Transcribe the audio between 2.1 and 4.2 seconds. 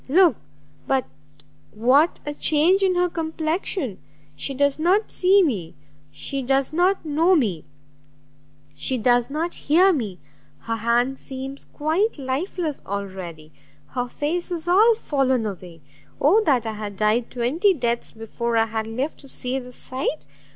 a change in her complexion!